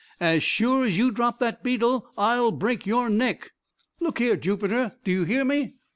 As 0.19 0.41
sure 0.41 0.85
as 0.85 0.97
you 0.97 1.11
drop 1.11 1.37
that 1.41 1.61
beetle 1.61 2.09
I'll 2.17 2.49
break 2.49 2.87
your 2.87 3.07
neck. 3.07 3.51
Look 3.99 4.17
here, 4.17 4.35
Jupiter, 4.35 4.93
do 5.03 5.11
you 5.11 5.25
hear 5.25 5.45
me?" 5.45 5.75